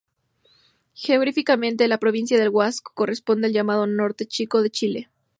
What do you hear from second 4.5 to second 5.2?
de Chile.